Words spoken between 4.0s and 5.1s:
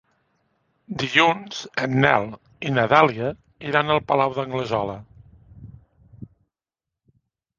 Palau d'Anglesola.